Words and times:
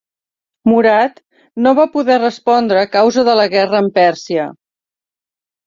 Murat 0.69 1.21
no 1.65 1.73
va 1.81 1.85
poder 1.99 2.17
respondre 2.23 2.81
a 2.85 2.87
causa 2.97 3.27
de 3.29 3.39
la 3.43 3.47
guerra 3.55 3.81
amb 3.85 3.97
Pèrsia. 4.01 4.51